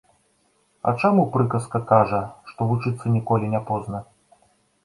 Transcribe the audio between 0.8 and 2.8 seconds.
А чаму прыказка кажа, што